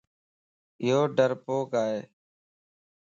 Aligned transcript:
يو 0.87 0.97
ڊرپوڪ 1.17 1.69
ائي 1.83 1.99